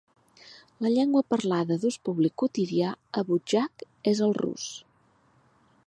La 0.85 0.91
llengua 0.93 1.21
parlada 1.33 1.77
d'ús 1.83 1.99
públic 2.09 2.35
quotidià 2.43 2.95
a 3.21 3.25
Budjak 3.31 3.87
és 4.15 4.27
el 4.31 4.35
rus. 4.43 4.69